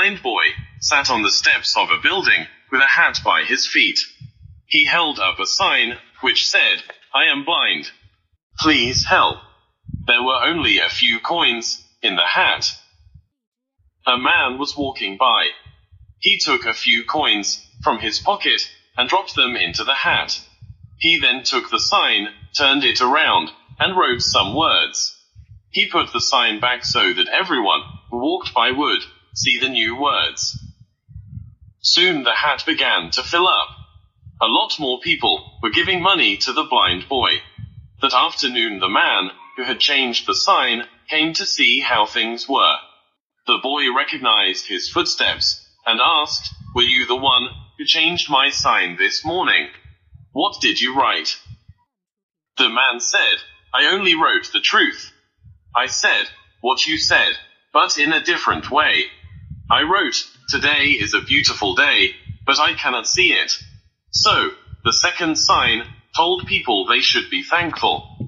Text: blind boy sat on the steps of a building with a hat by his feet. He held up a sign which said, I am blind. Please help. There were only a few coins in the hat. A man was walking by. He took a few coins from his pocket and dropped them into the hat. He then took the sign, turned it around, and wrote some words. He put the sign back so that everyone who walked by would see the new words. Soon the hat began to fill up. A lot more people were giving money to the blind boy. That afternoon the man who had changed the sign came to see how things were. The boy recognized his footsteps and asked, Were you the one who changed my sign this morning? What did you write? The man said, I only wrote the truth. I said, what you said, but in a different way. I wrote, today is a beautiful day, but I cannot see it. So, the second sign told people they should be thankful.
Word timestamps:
blind 0.00 0.22
boy 0.22 0.44
sat 0.80 1.10
on 1.10 1.20
the 1.20 1.30
steps 1.30 1.76
of 1.76 1.90
a 1.90 2.00
building 2.00 2.46
with 2.72 2.80
a 2.80 2.86
hat 2.86 3.20
by 3.22 3.42
his 3.42 3.66
feet. 3.66 3.98
He 4.64 4.86
held 4.86 5.18
up 5.18 5.38
a 5.38 5.44
sign 5.44 5.98
which 6.22 6.48
said, 6.48 6.82
I 7.14 7.24
am 7.24 7.44
blind. 7.44 7.90
Please 8.58 9.04
help. 9.04 9.36
There 10.06 10.22
were 10.22 10.42
only 10.42 10.78
a 10.78 10.88
few 10.88 11.20
coins 11.20 11.84
in 12.00 12.16
the 12.16 12.24
hat. 12.24 12.64
A 14.06 14.16
man 14.16 14.58
was 14.58 14.74
walking 14.74 15.18
by. 15.18 15.48
He 16.18 16.38
took 16.38 16.64
a 16.64 16.72
few 16.72 17.04
coins 17.04 17.62
from 17.84 17.98
his 17.98 18.20
pocket 18.20 18.62
and 18.96 19.06
dropped 19.06 19.36
them 19.36 19.54
into 19.54 19.84
the 19.84 19.92
hat. 19.92 20.40
He 20.98 21.20
then 21.20 21.42
took 21.42 21.68
the 21.68 21.78
sign, 21.78 22.28
turned 22.56 22.84
it 22.84 23.02
around, 23.02 23.50
and 23.78 23.98
wrote 23.98 24.22
some 24.22 24.54
words. 24.54 25.14
He 25.68 25.90
put 25.90 26.10
the 26.14 26.22
sign 26.22 26.58
back 26.58 26.86
so 26.86 27.12
that 27.12 27.28
everyone 27.28 27.82
who 28.10 28.16
walked 28.16 28.54
by 28.54 28.70
would 28.70 29.02
see 29.34 29.58
the 29.58 29.68
new 29.68 29.96
words. 30.00 30.58
Soon 31.80 32.24
the 32.24 32.34
hat 32.34 32.64
began 32.66 33.10
to 33.12 33.22
fill 33.22 33.48
up. 33.48 33.68
A 34.40 34.46
lot 34.46 34.78
more 34.78 35.00
people 35.00 35.58
were 35.62 35.70
giving 35.70 36.02
money 36.02 36.36
to 36.38 36.52
the 36.52 36.64
blind 36.64 37.08
boy. 37.08 37.42
That 38.02 38.14
afternoon 38.14 38.80
the 38.80 38.88
man 38.88 39.30
who 39.56 39.64
had 39.64 39.80
changed 39.80 40.26
the 40.26 40.34
sign 40.34 40.84
came 41.08 41.32
to 41.34 41.46
see 41.46 41.80
how 41.80 42.06
things 42.06 42.48
were. 42.48 42.76
The 43.46 43.58
boy 43.62 43.92
recognized 43.94 44.66
his 44.66 44.88
footsteps 44.88 45.66
and 45.86 46.00
asked, 46.00 46.54
Were 46.74 46.82
you 46.82 47.06
the 47.06 47.16
one 47.16 47.48
who 47.78 47.84
changed 47.84 48.30
my 48.30 48.50
sign 48.50 48.96
this 48.96 49.24
morning? 49.24 49.70
What 50.32 50.60
did 50.60 50.80
you 50.80 50.94
write? 50.94 51.38
The 52.56 52.68
man 52.68 53.00
said, 53.00 53.38
I 53.74 53.86
only 53.86 54.14
wrote 54.14 54.50
the 54.52 54.60
truth. 54.60 55.12
I 55.74 55.86
said, 55.86 56.26
what 56.60 56.86
you 56.86 56.98
said, 56.98 57.38
but 57.72 57.98
in 57.98 58.12
a 58.12 58.22
different 58.22 58.70
way. 58.70 59.06
I 59.70 59.82
wrote, 59.82 60.26
today 60.48 60.86
is 60.86 61.14
a 61.14 61.20
beautiful 61.20 61.76
day, 61.76 62.16
but 62.44 62.58
I 62.58 62.72
cannot 62.74 63.06
see 63.06 63.32
it. 63.32 63.52
So, 64.10 64.50
the 64.82 64.92
second 64.92 65.36
sign 65.36 65.84
told 66.16 66.48
people 66.48 66.86
they 66.86 66.98
should 66.98 67.30
be 67.30 67.44
thankful. 67.44 68.19